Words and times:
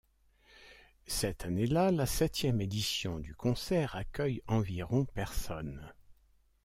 Cette 1.05 1.45
année 1.45 1.67
là, 1.67 1.91
la 1.91 2.07
septième 2.07 2.59
édition 2.59 3.19
du 3.19 3.35
concert 3.35 3.95
accueille 3.95 4.41
environ 4.47 5.05
personnes. 5.05 5.93